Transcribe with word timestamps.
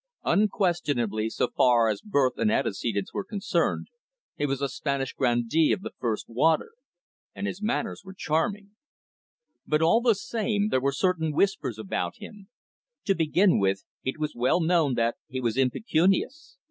Unquestionably, 0.25 1.29
so 1.29 1.47
far 1.55 1.87
as 1.87 2.01
birth 2.01 2.33
and 2.39 2.51
antecedents 2.51 3.13
were 3.13 3.23
concerned, 3.23 3.85
he 4.35 4.47
was 4.47 4.59
a 4.59 4.67
Spanish 4.67 5.13
Grandee 5.13 5.71
of 5.71 5.81
the 5.81 5.93
first 5.99 6.27
water. 6.27 6.71
And 7.35 7.45
his 7.45 7.61
manners 7.61 8.01
were 8.03 8.15
charming. 8.15 8.71
But, 9.67 9.83
all 9.83 10.01
the 10.01 10.15
same, 10.15 10.69
there 10.69 10.81
were 10.81 10.91
certain 10.91 11.33
whispers 11.33 11.77
about 11.77 12.15
him. 12.17 12.47
To 13.05 13.13
begin 13.13 13.59
with, 13.59 13.83
it 14.03 14.17
was 14.17 14.33
well 14.35 14.59
known 14.59 14.95
that 14.95 15.17
he 15.27 15.39
was 15.39 15.55
impecunious. 15.55 16.57